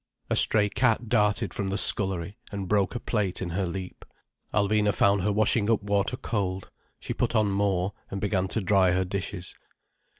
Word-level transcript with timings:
A 0.31 0.35
stray 0.35 0.67
cat 0.67 1.09
darted 1.09 1.53
from 1.53 1.69
the 1.69 1.77
scullery, 1.77 2.35
and 2.51 2.67
broke 2.67 2.95
a 2.95 2.99
plate 2.99 3.39
in 3.39 3.51
her 3.51 3.67
leap. 3.67 4.03
Alvina 4.51 4.91
found 4.95 5.21
her 5.21 5.31
washing 5.31 5.69
up 5.69 5.83
water 5.83 6.17
cold. 6.17 6.71
She 6.99 7.13
put 7.13 7.35
on 7.35 7.51
more, 7.51 7.93
and 8.09 8.19
began 8.19 8.47
to 8.47 8.61
dry 8.61 8.93
her 8.93 9.05
dishes. 9.05 9.53